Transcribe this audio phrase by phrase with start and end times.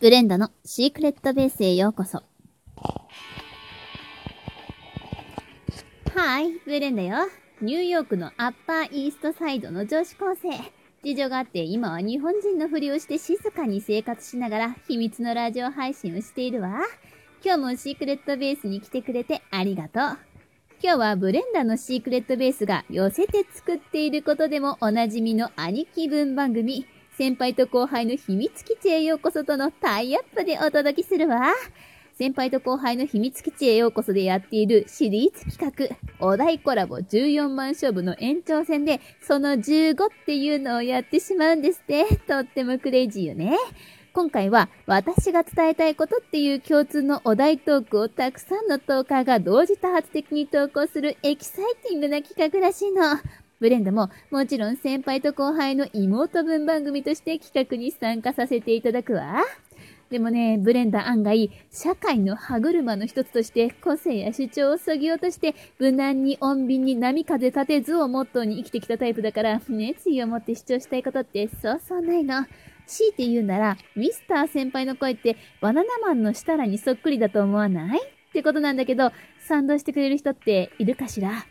[0.00, 2.22] ブレンダのシークレットベースへようこそ。
[6.14, 7.28] はい、ブレンダよ。
[7.60, 10.48] ニューヨークのアッパーイーストサイドの女子高生。
[11.04, 16.80] 事情があって今は日本人のふりをして静かに生活しながら秘密のラジオ配信をしているわ。
[17.44, 20.18] 今日もシークレットベースに来てくれてありがとう。
[20.82, 26.86] 今日はブレンダのシークレットベースが寄せて作っていることでもおなじみの兄貴分番組
[27.20, 31.52] 先輩と後輩の秘密基地へようこそとのタイアップでお届けするわ。
[32.16, 42.06] 先輩と後輩の秘密基地へようこそでやっているシリーズ企画、お題コラボ14万勝負の延長戦で、その15っていうのをやってしまうんですって。
[42.26, 43.58] とってもクレイジーよね。
[44.14, 53.02] 今回は私が伝えたいことっていう共通のお題トークをたくさんのトーカーが同時多発的に投稿するエキサイティングな企画らしいの。
[53.60, 59.42] ブレンダももちろん先輩と後輩の妹分番組として企画に参加させていただくわ。
[60.10, 72.44] でもね、ブレンダ案外、社会の歯車の一つとして個性や主張をそぎ落として、無難に穏便に波風立てずをモットーに生きてきたタイプだから、熱意を持って主張したいことってそうそうないの。
[72.88, 78.00] 強いて言うなら、ミスター先輩の声ってバナナマンの設楽にそっくりだと思わない？
[78.00, 79.12] ってことなんだけど、
[79.46, 81.46] 賛同してくれる人っているかしら？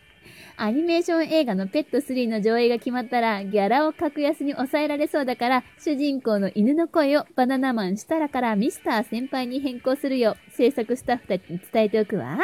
[0.62, 12.40] アニメーション映画のペット3の上映が決まったら、ギャラを格安に抑えられそうだから、主人公の犬の声をバナナマンしたらからミスター先輩に変更するよう、制作スタッフたちに伝えておくわ。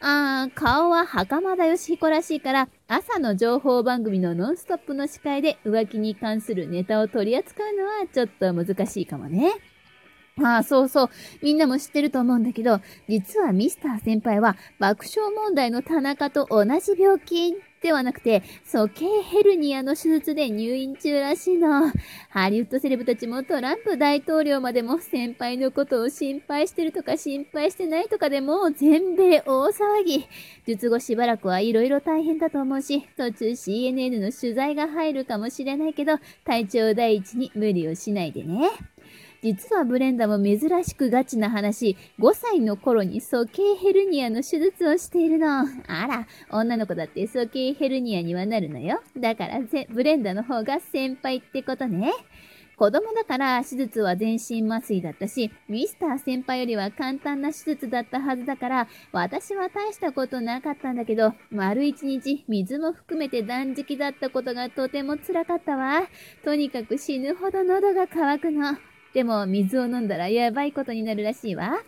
[0.00, 9.54] あー、顔は袴田義彦らしいから、朝の情報番組のノンストップの司会で浮気に関するネタを取り扱うのはちょっと難しいかもね。
[10.42, 11.10] ああ、そうそう。
[11.42, 21.90] みんなも知ってると思うんだけど、実はミスター先輩は爆笑問題の田中と同じ病気ではなくて、鼠径ヘルニアの手術で入院中らしいの。
[22.28, 30.26] ハリウッドセレブたちもトランプ大統領までも先輩のことを心配してるとか心配してないとかでもう全米大騒ぎ。
[30.66, 38.68] 術後しばらくはいろいろ大変だと思うし、途中 CNN の取材が入るかもしれないけど、体調第一に無理をしないでね。
[39.42, 45.60] 実はブレンダも珍しくガチな話、5歳の頃に鼠径ヘルニアの手術をしているの。
[45.60, 49.00] あら、女の子だって鼠径ヘルニアにはなるのよ。
[49.16, 49.60] だから
[49.90, 52.12] ブレンダの方が先輩ってことね。
[52.76, 66.02] 子供だから手術は全身麻酔だったし、ミスター先輩よりは簡単な手術だったはずだから、私は大したことなかったんだけど、丸一日水も含めて断食だったことがとても辛かったわ。
[66.44, 68.76] とにかく死ぬほど喉が渇くの。
[69.16, 71.78] でも水を飲んだらやばいことになるらしいわ。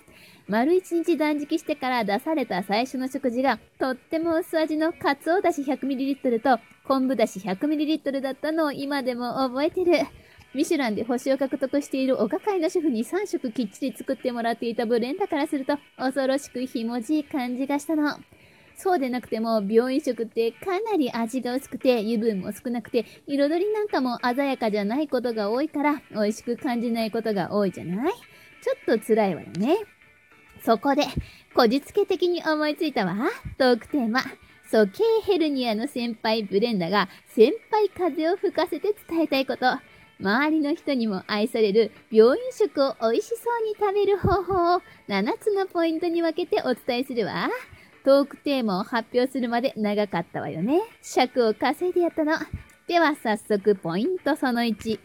[0.47, 10.07] 丸一日断食してから出された最初の食事が、とっても薄味のカツオだし 100ml と昆布だし 100ml だったのを今でも覚えてる。
[10.55, 18.17] ミシュランで星を獲得しているお抱えの主婦に3食きっちり作ってもらっていたブレンダからすると、恐ろしくひもじい感じがしたの。
[18.81, 28.13] そうでなくても、病院食ってかなり味が薄くて、油分も少なくて、彩りなんかも鮮やかじゃないことが多いから、美味しく感じないことが多いじゃない？
[28.63, 29.79] ちょっと辛いわよね。
[30.65, 31.03] そこで、
[31.55, 33.17] こじつけ的に思いついたわ。
[33.59, 34.21] トークテーマ。
[34.71, 39.67] 鼠径ヘルニアの先輩ブレンダが先輩風を吹かせて伝えたいこと。
[40.21, 47.49] 周りの人にも愛される病院食を美味しそうに食べる方法を7つのポイントに分けてお伝えするわ。
[48.09, 50.81] トークテーマを発表するまで長かったわよね。
[51.03, 52.33] 尺を稼いでやったの。
[52.87, 54.99] では早速ポイントその1。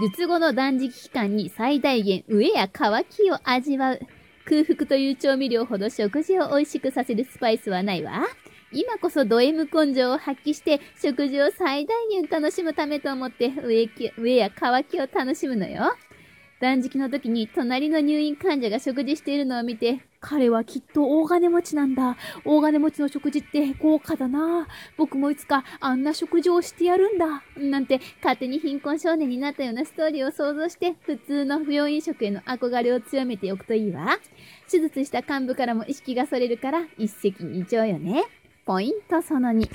[0.00, 4.00] 術後の断食期間に最大限上や乾きを味わう。
[4.46, 8.24] 空腹という調味料ほど食事を美味しくさせるスパイスはないわ。
[8.72, 15.94] 今こそド M 根性を発揮して食事を最大限楽しむためと思って上上や乾きを楽しむのよ。
[16.58, 22.16] 断食の時に隣の入院患者が食事しているのを見て、彼はきっと大金持ちなんだ。
[22.44, 24.68] 大金持ちの食事って豪華だな。
[24.96, 27.42] 僕もいつかあんな食事をしてやるんだ。
[27.56, 34.16] なんて勝手に貧困少年になったようなストーリーを想像して普通の不病院食への憧れを強めておくといいわ。
[34.70, 38.22] 手術した幹部からも意識がそれるから一石二鳥よね。
[38.64, 39.68] ポイントその2。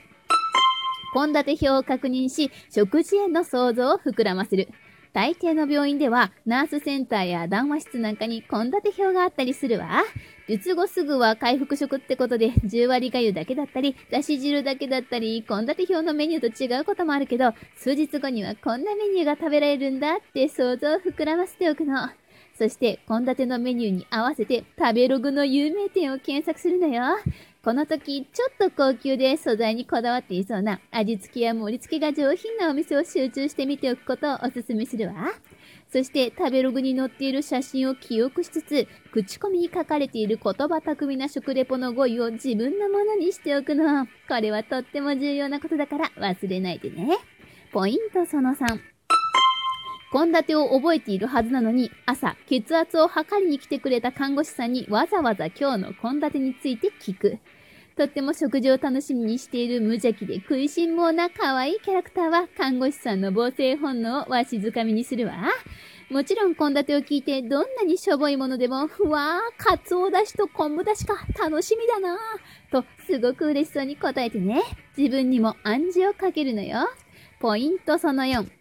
[1.14, 4.70] 献立表を確認し、食事への想像を膨らませる。
[5.14, 10.04] 大抵の病院では、ナースセンターや談話室なんかに献立表があったりするわ。
[10.48, 22.10] 術後すぐは回復食ってことで、10割がゆだけだったり、だし汁だけだったり、献立表のメニューと違うこともあるけど、数日後にはこんなメニューが食べられるんだって想像を膨らませておくの。
[22.58, 27.04] そして、献立のメニューに合わせて食べログの有名店を検索するのよ。
[27.68, 35.16] この時、ちょっと高級で素材にこだわっていそうな味付けや盛り付けが上品なお店を集中して見ておくことをお勧めするわ。
[35.92, 44.06] そして食べログに載っている写真を記憶しつつ、口コミに書かれている言葉巧みな食レポの語彙を自分のものにしておくの。
[44.30, 47.18] これはとっても重要なことだから忘れないでね。
[47.74, 48.97] ポイントその3。
[50.12, 57.40] 献立を覚えているはずなのに、朝、血圧を測りに来てくれた看護師さんにわざわざ今日の献立について聞く。
[57.98, 65.34] とっても食事を楽しみにしている無邪気で食いしん坊な可愛いキャラクターは看護師さんの防生本能をわしづかみにするわ。
[66.12, 72.18] もちろん献立を聞いてどんなにしょぼいものでも、ふわー、かつおだしと昆布だしか楽しみだな
[72.72, 74.62] とすごく嬉しそうに答えてね。
[74.96, 76.88] 自分にも暗示をかけるのよ。
[77.40, 78.57] ポイントその4。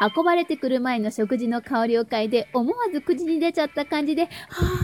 [0.00, 4.28] 運ばれてくる前の食事の香りを嗅いで思わず口に出ちゃった感じで、は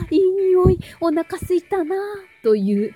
[0.03, 1.99] あ、いい匂い、お腹すいたなぁ
[2.43, 2.95] という。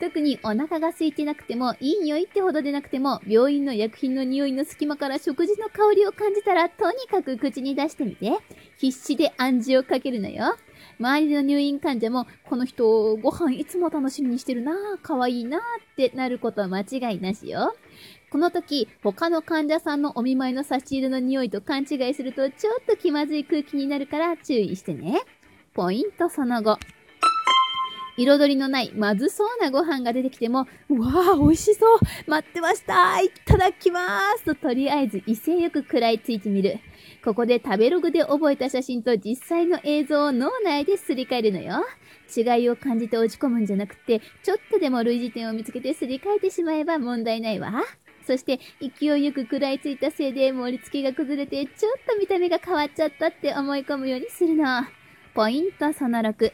[0.00, 8.38] 特にお腹が空いてなくても、いい匂いってほどでなくても、病院の薬品の匂いの隙間から食事の香りを感じたら、とにかく口に出してみて。
[8.78, 10.56] 必死で暗示をかけるのよ。
[11.00, 15.62] 周りの入院患者も、この人、ご飯いつも楽しみにしてるなぁ、かわいいなぁっ
[15.96, 17.74] てなることは間違いなしよ。
[18.30, 25.22] この時、他の患者さんのお見舞いの差し入れの匂いと勘違いすると、ちょっと気まずい空気になるから注意してね。
[25.72, 26.78] ポイントその後。
[28.18, 36.80] 彩りのないまずそうなご飯が出てきても、うわあ、美味しそう待ってましたいただきますととりあえず威勢よく食らいついてみる。
[37.24, 41.86] ここで食べログで覚えた写真と実際の映像を脳内ですり替えるのよ。
[42.36, 47.84] 違いを感じて落ち込むんじゃなくて、ちょっとでも類似点を見つけてすり替えてしまえば問題ないわ。
[48.28, 54.84] そして勢いよく食らいついたせいで盛り付けが崩れてちょっと見た目が変わっちゃったって思い込むようにするの。
[55.34, 56.52] ポイントその6。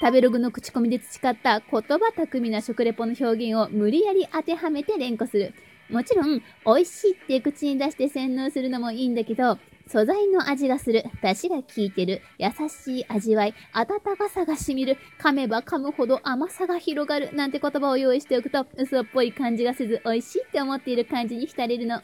[0.00, 5.54] 食べログの口コミで培った言葉巧みな食レポの表現を無理やり当てはめて連呼する。
[5.90, 9.58] もちろん、美味しいって口に出して洗脳するのもいいんだけど、
[9.90, 22.02] 素材の味がする、出汁が効いてる、優しい味わい、温かさが染みる、噛めば噛むほど甘さが広がる、なんて言葉を用意しておくと、嘘っぽい感じがせず、美味しいって思っている感じに浸れるの。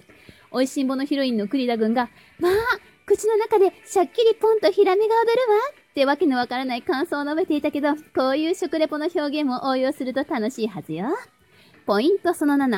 [0.53, 2.11] 美味しんぼのヒロインの栗田くんが、
[2.41, 2.53] まあ、
[3.07, 5.59] 口の中でしゃっきりポンとヒラメが踊るわ
[5.91, 11.17] ってわけのわからない感想を述べていたけど、こういう食レポの表現も応用すると楽しいはずよ。
[11.87, 12.77] ポイントその7。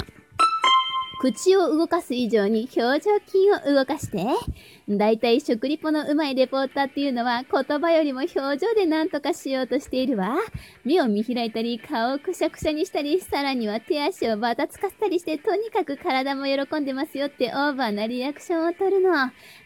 [1.20, 4.24] 口を動かす以上に表情筋を動かして。
[4.88, 10.36] だいたい食リポの上手いレポーターっていうのは言葉よりも表情で何とかしようとしているわ。
[10.84, 19.10] 目を見開いたり、顔をくしゃくしゃにしたり、さらには手足をバタつかせたりして、とにかく体も喜んでますよってオーバーなリアクションを取るの。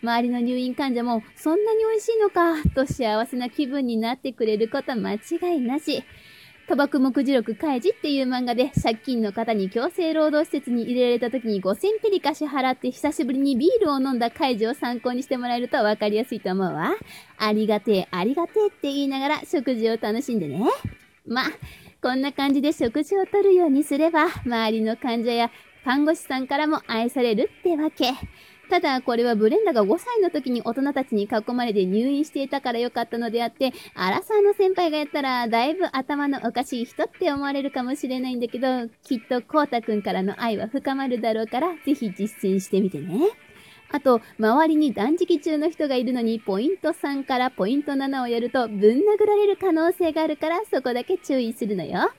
[0.03, 5.19] 周りの入院患者も、そんなに美味しいのか、と幸せな気分になってくれること間違
[5.57, 6.03] いなし。
[6.73, 16.95] 賭博目次録開示っていう漫画で借金の方に強制労働施設に入れられた時に5000ペリカ支払って久しぶりにビールを飲んだ開示を参考にしてもらえると分かりやすいと思うわ。
[17.37, 20.65] ありがてえ、ありがてえって言いながら食事を楽しんでね。
[21.27, 21.43] ま、
[22.01, 25.51] こんな感じで食事をとるようにすれば、周りの患者や
[25.85, 28.13] 看護師さんからも愛されるってわけ。
[28.73, 43.29] ただ、これはブレンダが5歳の時に大人たちに囲まれて入院していたからよかったのであって、アラサーの先輩がやったら、だいぶ頭のおかしい人って思われるかもしれないんだけど、きっとコータくんからの愛は深まるだろうから、ぜひ実践してみてね。
[43.91, 52.11] あと、周りに断食中の人がいるのに、ポイント3からポイント7をやると、ぶん殴られる可能性があるから、そこだけ注意するのよ。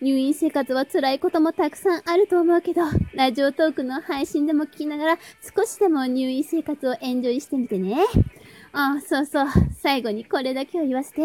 [0.00, 2.80] 入院生活は辛いこともたくさんあると思うけど、
[3.14, 5.18] ラジオトークの配信でも聞きながら
[5.54, 7.96] 少しでも入院生活をエンジョイしてみてね。
[8.72, 9.46] ああ、そうそう。
[9.78, 11.22] 最後にこれだけを言わせて。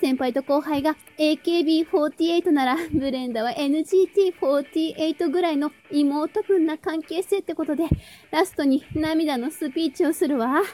[0.00, 7.84] 先輩と後輩が AKB48 なら、ブレンダは NGT48 ぐらいの妹分な関係性ってことで、
[8.30, 10.60] ラストに涙のスピーチをするわ。
[10.60, 10.64] も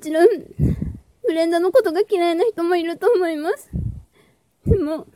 [0.00, 0.28] ちろん、
[1.22, 3.70] ブレンダのことが嫌いな人もいると思います。
[4.66, 5.06] でも、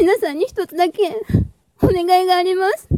[0.00, 1.14] 皆さんに一つだけ、
[1.82, 2.88] お願いがあります。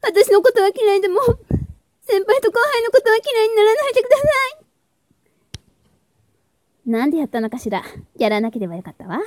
[0.00, 1.20] 私のことは嫌いでも、
[2.00, 4.22] 先輩と後輩のことは嫌いにならないでくださ
[6.86, 6.90] い。
[6.90, 7.84] なんでやったのかしら。
[8.16, 9.20] やらなければよかったわ。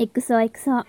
[0.00, 0.84] XOXO。